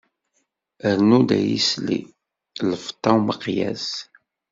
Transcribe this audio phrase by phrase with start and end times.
[0.97, 1.99] Rnu-d ay isli,
[2.69, 3.87] lfeṭṭa n umeqyas.